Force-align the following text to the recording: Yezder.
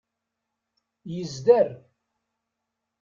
Yezder. 1.13 1.67